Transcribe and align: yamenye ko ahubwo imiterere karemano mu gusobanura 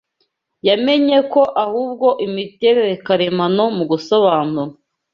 yamenye 0.67 1.17
ko 1.31 1.41
ahubwo 1.65 2.07
imiterere 2.27 2.93
karemano 3.05 3.63
mu 3.75 3.83
gusobanura 3.91 4.73